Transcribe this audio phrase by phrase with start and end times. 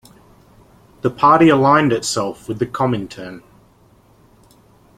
[1.01, 3.43] The party aligned itself with the Comintern.